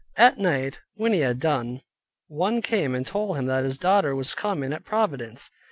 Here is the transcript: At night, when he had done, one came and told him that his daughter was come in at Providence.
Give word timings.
At 0.17 0.39
night, 0.39 0.79
when 0.95 1.13
he 1.13 1.19
had 1.19 1.39
done, 1.39 1.83
one 2.27 2.63
came 2.63 2.95
and 2.95 3.05
told 3.05 3.37
him 3.37 3.45
that 3.45 3.63
his 3.65 3.77
daughter 3.77 4.15
was 4.15 4.33
come 4.33 4.63
in 4.63 4.73
at 4.73 4.83
Providence. 4.83 5.51